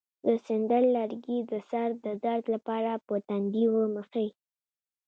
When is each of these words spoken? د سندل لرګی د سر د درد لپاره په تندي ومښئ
د 0.25 0.27
سندل 0.45 0.83
لرګی 0.97 1.39
د 1.51 1.53
سر 1.69 1.89
د 2.05 2.07
درد 2.25 2.45
لپاره 2.53 2.91
په 3.07 3.15
تندي 3.27 3.65
ومښئ 3.69 4.27